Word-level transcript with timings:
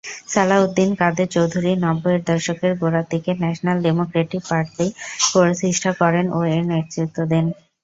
সালাহউদ্দিন 0.27 0.89
কাদের 0.99 1.27
চৌধুরী 1.35 1.71
নব্বইয়ের 1.83 2.23
দশকের 2.29 2.73
গোড়ার 2.81 3.05
দিকে 3.11 3.31
ন্যাশনাল 3.41 3.77
ডেমোক্রেটিক 3.85 4.41
পার্টি 4.49 4.85
প্রতিষ্ঠা 5.31 5.91
করেন 6.01 6.25
ও 6.31 6.49
এর 6.51 6.63
নেতৃত্ব 6.71 7.17
দেন। 7.31 7.45